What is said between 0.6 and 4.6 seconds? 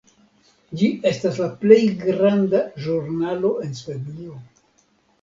Ĝi estas la plej granda ĵurnalo en Svedio.